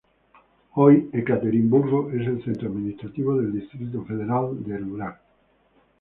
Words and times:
Hoy 0.71 1.11
Ekaterimburgo 1.13 2.09
es 2.09 2.25
el 2.25 2.43
centro 2.43 2.69
administrativo 2.69 3.35
del 3.37 3.53
distrito 3.53 4.03
federal 4.03 4.47
de 4.65 4.81
Ural. 4.81 5.15